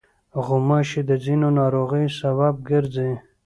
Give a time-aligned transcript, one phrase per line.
[0.45, 3.11] غوماشې د ځینو ناروغیو سبب ګرځي.